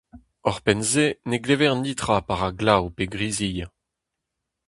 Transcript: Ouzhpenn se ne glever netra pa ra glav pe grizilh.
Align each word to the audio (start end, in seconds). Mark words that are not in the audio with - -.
Ouzhpenn 0.47 0.81
se 0.91 1.05
ne 1.29 1.37
glever 1.45 1.73
netra 1.75 2.17
pa 2.27 2.35
ra 2.39 2.49
glav 2.59 2.83
pe 2.95 3.03
grizilh. 3.13 3.69